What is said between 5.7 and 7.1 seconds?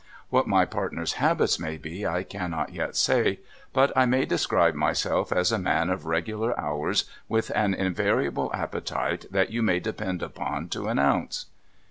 of regular hours,